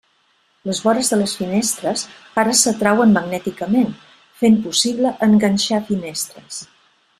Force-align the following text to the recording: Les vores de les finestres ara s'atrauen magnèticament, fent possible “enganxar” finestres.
Les 0.69 0.77
vores 0.85 1.11
de 1.11 1.19
les 1.21 1.35
finestres 1.41 2.05
ara 2.45 2.55
s'atrauen 2.61 3.13
magnèticament, 3.19 3.93
fent 4.41 4.59
possible 4.67 5.13
“enganxar” 5.29 5.83
finestres. 5.93 6.61